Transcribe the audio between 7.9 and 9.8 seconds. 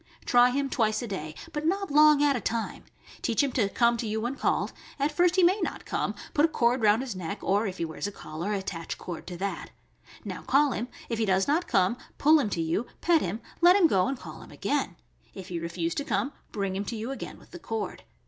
a collar, attach cord to that.